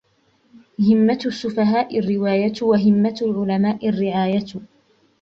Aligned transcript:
هِمَّةُ 0.79 1.19
السُّفَهَاءِ 1.25 1.99
الرِّوَايَةُ 1.99 2.53
وَهِمَّةُ 2.61 3.15
الْعُلَمَاءِ 3.21 3.89
الرِّعَايَةُ 3.89 4.45